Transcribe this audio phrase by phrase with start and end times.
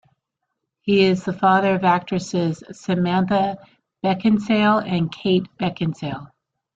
[0.81, 3.59] He is the father of actresses Samantha
[4.03, 6.31] Beckinsale and Kate Beckinsale.